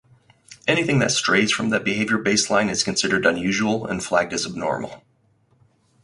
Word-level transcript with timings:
Anything 0.67 0.97
that 0.97 1.11
strays 1.11 1.51
from 1.51 1.69
that 1.69 1.83
behavior 1.83 2.17
baseline 2.17 2.71
is 2.71 2.81
considered 2.81 3.23
unusual 3.23 3.85
and 3.85 4.03
flagged 4.03 4.33
as 4.33 4.47
abnormal. 4.47 5.03